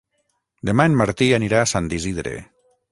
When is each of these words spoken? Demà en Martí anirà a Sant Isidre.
Demà 0.69 0.87
en 0.91 0.97
Martí 1.03 1.29
anirà 1.39 1.63
a 1.67 1.71
Sant 1.75 1.95
Isidre. 2.01 2.37